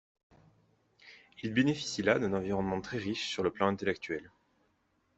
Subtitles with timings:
[1.43, 4.31] Il bénéficie là d'un environnement très riche sur le plan intellectuel.